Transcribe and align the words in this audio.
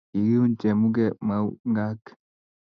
Kikiuny 0.09 0.53
Jemuge 0.61 1.05
maung'ak 1.27 2.01